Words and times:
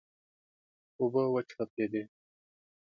اوبه 0.99 1.23
وچړپېدې. 1.33 2.03